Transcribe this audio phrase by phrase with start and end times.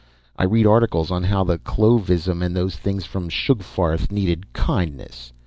[0.35, 5.31] I read articles on how the Clovisem and those things from Sugfarth needed kindness.